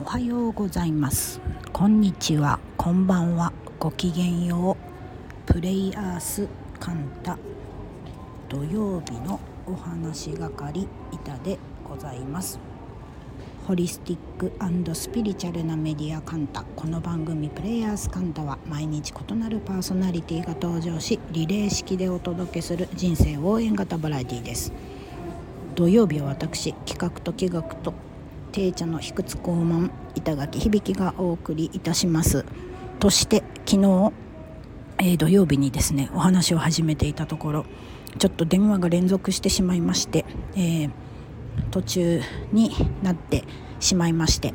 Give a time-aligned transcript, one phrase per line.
[0.00, 1.42] おはようございます。
[1.74, 2.58] こんにちは。
[2.78, 3.52] こんばんは。
[3.78, 4.78] ごきげんよ
[5.46, 5.52] う。
[5.52, 6.48] プレイヤース
[6.80, 7.36] カンタ。
[8.48, 12.58] 土曜日のお話係板でございます。
[13.66, 16.64] ホリスティックスピリチュアルなメディアカンタ。
[16.74, 24.72] この番組プレイヤースカンタは毎日異なるパーソナリティが登場しリレー式でお届けする人生応援型バラエティです。
[25.74, 27.92] 土曜日は私企画と企画と
[28.50, 32.44] 定茶の卑屈高慢板垣響がお送りいたします。
[32.98, 34.12] として昨日、
[34.98, 37.66] えー、土曜日にですねお話を始めていたところ
[38.18, 40.90] ちょっと電話が連続してしまいまして、えー、
[41.70, 42.20] 途中
[42.52, 42.70] に
[43.02, 43.44] なって
[43.78, 44.52] しまいまして、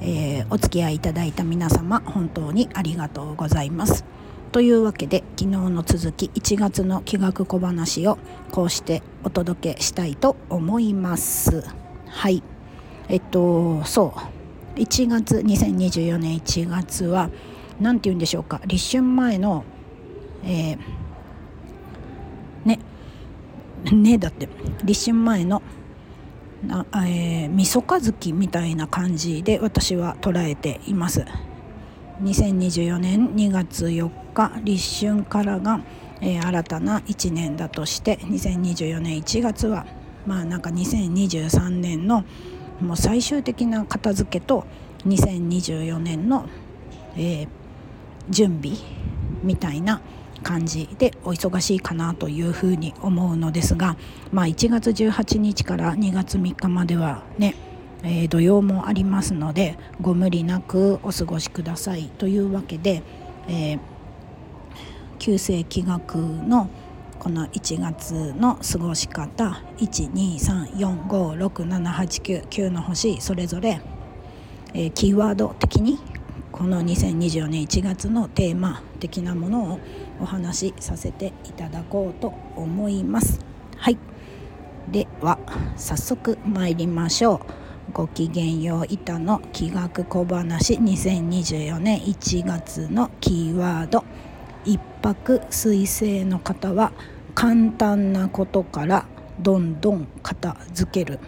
[0.00, 4.04] えー、お付き合いいただいた皆様本当にありがとうございます。
[4.52, 8.18] というわけで昨日の続き1月の気学小話を
[8.50, 11.62] こうしてお届けしたいと思います。
[12.06, 12.42] はい。
[13.08, 14.78] えっとそう。
[14.78, 17.30] 1月2024年1月は
[17.80, 18.60] 何て言うんでしょうか。
[18.66, 19.64] 立春前の
[20.44, 20.78] えー、
[22.64, 22.78] ね
[23.92, 24.48] ねだって。
[24.84, 25.62] 立春前の
[26.62, 31.24] な、えー、みそかずきみたいな感じで私は捉えています。
[32.22, 35.80] 2024年2月4日立春からが、
[36.20, 39.86] えー、新たな1年だとして2024年1月は
[40.26, 42.24] まあなんか2023年の
[42.80, 44.66] もう最終的な片付けと
[45.06, 46.48] 2024年の、
[47.16, 47.48] えー、
[48.28, 48.76] 準備
[49.42, 50.00] みたいな
[50.42, 53.96] 感じでお忙しいかなというふうに思うのですが、
[54.32, 57.54] まあ、1月18日から2月3日まではね、
[58.02, 63.02] えー、土曜もありますのでご無理なくお過ごしくださいというわけで、
[63.48, 63.78] えー、
[65.18, 66.68] 旧世紀学の
[67.18, 73.80] 「この1月の過ごし方123456789の星それぞれ、
[74.74, 75.98] えー、キーワード的に
[76.52, 79.80] この2024年1月のテーマ的なものを
[80.20, 83.40] お話しさせていただこうと思います。
[83.76, 83.98] はい
[84.88, 85.38] では
[85.76, 87.40] 早速参りましょう。
[87.92, 94.04] ごきげんよう板の気学小話2024年1月のキーワード
[94.66, 96.92] 一泊水星の方は
[97.36, 99.04] 「簡単なことから
[99.38, 101.20] どんどん片付ける。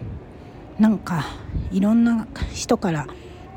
[0.79, 1.27] なんか
[1.71, 3.07] いろんな人から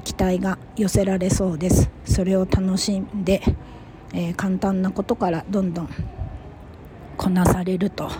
[0.03, 1.90] 期待が寄せられそうです。
[2.03, 3.41] それを楽しんで、
[4.14, 5.90] えー、簡単なことからどんどん
[7.16, 8.12] こなされると。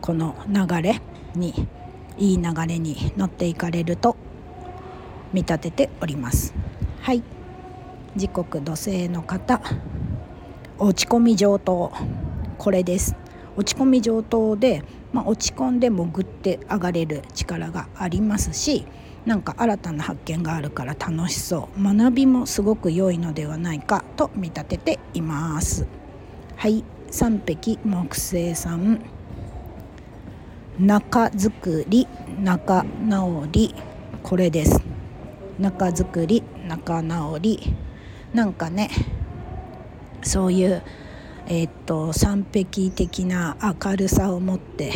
[0.00, 1.02] この流れ
[1.34, 1.68] に
[2.16, 4.16] いい流れに乗っていかれると
[5.34, 6.54] 見立てております。
[7.02, 7.22] はい。
[8.16, 9.60] 時刻土星の方。
[10.78, 11.90] 落ち込み上等。
[12.58, 13.16] これです。
[13.56, 14.82] 落ち込み上等で、
[15.12, 18.84] まあ、落ち込んでもぐって上がれる力がありますし
[19.24, 21.82] なんか新たな発見があるから楽しそう。
[21.82, 25.86] 学びもすごく良いのではないかと見立てています。
[26.56, 26.84] はい。
[27.10, 29.00] 三匹木星さん。
[30.78, 32.06] 中作り
[32.38, 33.74] 仲直り。
[34.22, 34.82] これです。
[35.58, 37.74] 中作り仲直り。
[38.34, 38.90] なんかね
[40.26, 40.82] そういう
[41.48, 44.92] えー、っと三璧的な明るさを持って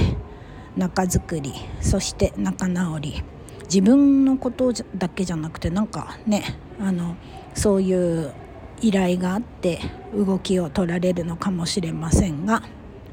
[0.76, 3.22] 仲作りそして仲直り。
[3.64, 7.14] 自分のことだけじゃなくてなんかねあの
[7.54, 8.32] そういう
[8.80, 9.78] 依頼があって
[10.12, 12.64] 動きを取られるのかもしれませんが、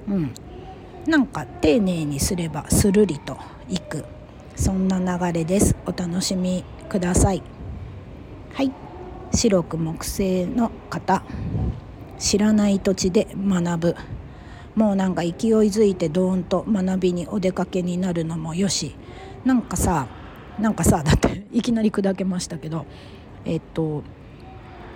[0.08, 0.34] うん、
[1.06, 3.38] なんか丁寧にすればするりと
[3.70, 4.06] いく。
[4.56, 5.76] そんな流れです。
[5.86, 7.44] お楽しみください。
[8.54, 8.72] はい。
[9.32, 11.22] 白く木製の方
[12.18, 13.96] 知らない土地で学ぶ。
[14.76, 18.96] もうなんか勢いづいてドーンと学びにお出かけになるのもよし。
[19.46, 20.08] なんかさ
[20.60, 22.86] なんかさだっていきなり砕けましたけど
[23.46, 24.04] えっと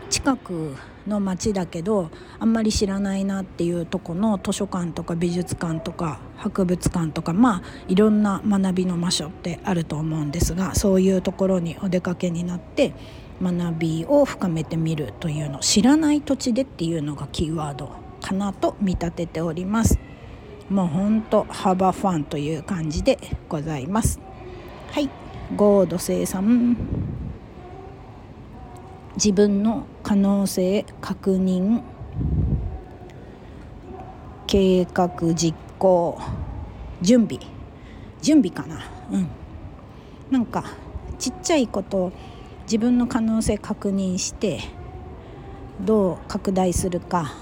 [0.10, 0.76] 近く
[1.08, 12.94] の町だけどあんまり知らないなっていうとこの図書館とか美術館とか博物館とかまあいろんな学びの場所ってあると思うんですがそういうところにお出かけになって
[13.42, 17.92] 学びを深めてみるというの知らない土地でっていうのがキーワード
[18.22, 20.00] かなと見立てております。
[20.70, 23.18] もうほんと幅ファンという感じで
[23.50, 24.20] ございます。
[24.92, 25.10] はい。
[25.56, 26.78] ゴード生産。
[29.16, 31.82] 自分の可能性確認。
[34.48, 36.22] 計画実行。
[37.02, 37.40] 準備。
[38.22, 38.80] 準備かな。
[39.12, 39.28] うん。
[40.30, 40.64] なんか
[41.20, 42.14] ちっちゃいこと
[42.72, 44.62] 自分の可能性確認して
[45.82, 47.34] どう拡大するか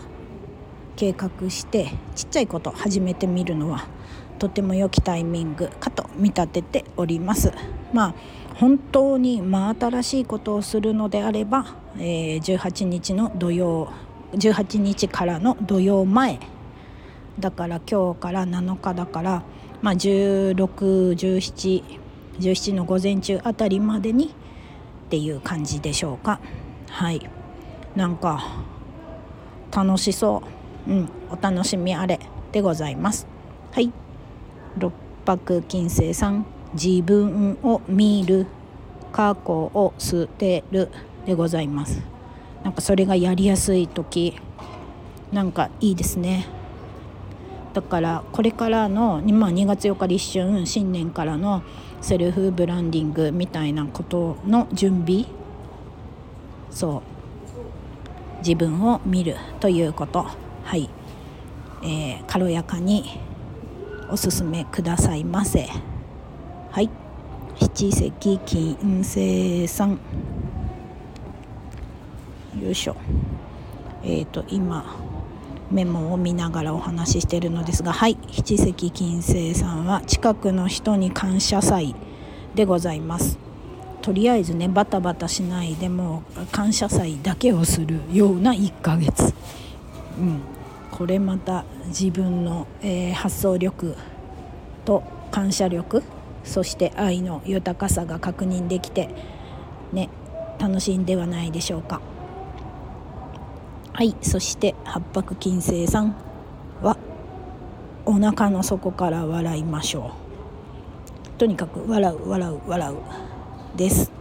[0.95, 3.85] 計画してちっちゃいこと始めてみるのは
[4.39, 7.53] とても良きタイミングかと見立てております。
[7.93, 8.15] まあ
[8.55, 13.91] 本当に真新しいことをするのであれば、え、18日の土曜
[14.33, 16.39] 18日からの土曜前
[17.39, 19.43] だから今日から7日だから、
[19.83, 24.33] まあ、161717の午前中あたりまでに
[25.09, 26.39] っていう感じでしょうか。
[26.87, 27.27] はい。
[27.95, 28.43] なんか
[29.75, 30.43] 楽しそ
[30.87, 30.91] う。
[30.91, 31.09] うん。
[31.31, 32.19] お楽しみあれ
[32.51, 33.25] でございます。
[33.71, 33.91] はい。
[34.77, 34.93] 六
[35.25, 36.45] 白金星さん。
[36.75, 38.45] 自分を見る
[39.11, 40.89] 過去を捨てる
[41.25, 42.03] でございます。
[42.63, 44.39] なんかそれがやりやすい時。
[45.31, 46.45] なんかいいですね。
[47.79, 51.63] だからこれからの、まあ、2月4日立春新年からの
[52.01, 55.25] セルフブランディングみたいなことの準備
[56.69, 57.01] そ
[58.35, 60.25] う自分を見るということ。
[60.63, 60.89] はい、
[61.81, 63.21] えー、軽やかに
[64.09, 65.69] おすすめくださいませ。
[66.71, 66.89] はい。
[67.61, 69.99] 七石金星さん。
[72.61, 72.97] よいしょ。
[74.03, 74.97] えっ、ー、と今
[75.71, 81.95] メモを見ながらお話ししてるのですがはい七石金星さんは近くの人に感謝祭
[82.55, 83.37] でございます。
[84.01, 89.33] とりあえずねバタバタしないでも感謝祭だけをするような1ヶ月、
[90.17, 90.41] うん、
[90.89, 93.95] これまた自分の、えー、発想力
[94.85, 96.01] と感謝力
[96.43, 99.09] そして愛の豊かさが確認できて
[99.91, 100.09] ね
[100.57, 102.01] 楽しいんではないでしょうか。
[103.93, 106.15] はいそして八白金星さん
[106.81, 106.97] は
[108.05, 110.13] お腹の底から笑いましょ
[111.35, 111.37] う。
[111.37, 114.11] とにかく笑う笑う笑うです。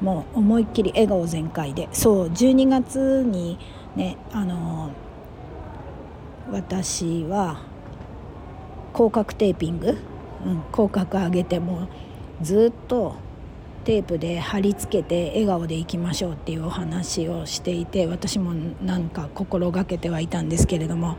[0.00, 1.88] もう思いっきり笑顔全開で。
[1.92, 3.58] そう12月に
[3.94, 4.90] ねあの
[6.50, 7.60] 私は
[8.94, 9.98] 広角テーピング、
[10.46, 11.88] うん、口角上げても
[12.40, 13.16] ずっと
[13.84, 18.52] テープで貼り付けて笑顔でいきましょうっていうお話をしていて私も
[18.82, 21.16] なんか心がけてはいたんですけれども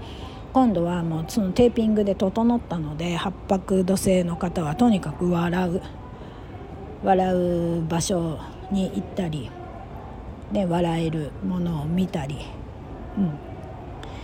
[0.51, 5.81] 今度はもうそのテーピングで整ったので八白土星の方はとにかく笑う
[7.03, 8.39] 笑う場所
[8.71, 9.51] に行ったり、
[10.51, 12.39] ね、笑えるものを見たり、
[13.17, 13.31] うん、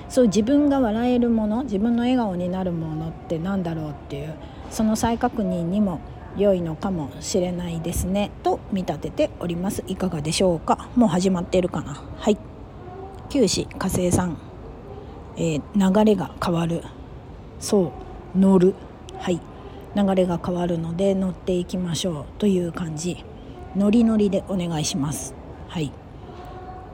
[0.10, 4.34] そう自分が笑えるもの自分の笑顔になるものって何だろうっていう
[4.72, 6.02] その再確認にも
[6.38, 9.84] 良いのかもしれないですねと見立てております。
[9.88, 10.90] いかがでしょうか？
[10.96, 12.02] もう始まってるかな？
[12.18, 12.38] はい。
[13.30, 14.38] 九死火星さん、
[15.38, 16.84] えー、流れが変わる。
[17.60, 17.92] そ
[18.36, 18.76] う乗る。
[19.18, 19.40] はい。
[19.96, 23.24] 流れが変わるので乗っていきましょうという感じ。
[23.76, 25.34] ノリノリでお願いします。
[25.68, 25.92] はい。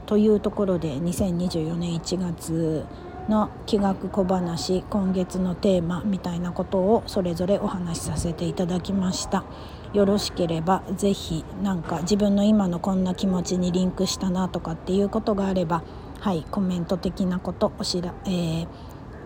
[0.08, 2.86] というところで2024年1月
[3.30, 9.44] の気学小話今月のテーマみたいなことをそれぞれお話しさせていただきました。
[9.94, 15.82] よろしければ是非何か自分の今のこんな気持ちにリンクしたなとかっていうことがあれば
[16.20, 18.68] はいコメント的なことおしら、えー、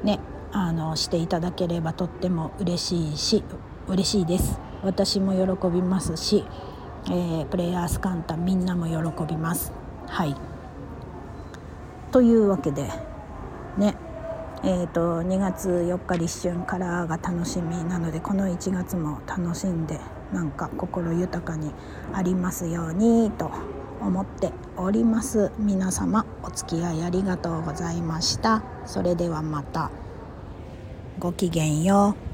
[0.04, 0.20] ね
[0.52, 3.44] あのしていただければとっても嬉しいし
[3.88, 4.60] 嬉しいです。
[4.84, 6.44] 私も喜びますし、
[7.08, 9.74] えー、プレイヤースカンタみんなも喜びます。
[10.08, 10.36] はい。
[12.12, 13.11] というわけで
[13.78, 13.96] ね。
[14.64, 20.00] えーと、2月4日立春からが楽しみなのでこの1月も楽しんで
[20.32, 21.72] なんか心豊かに
[22.14, 23.50] ありますようにと
[24.00, 25.52] 思っております。
[25.58, 28.64] 皆様お付き合いありがとうございました。
[28.86, 29.90] それではまた。
[31.20, 32.31] ごきげんよう。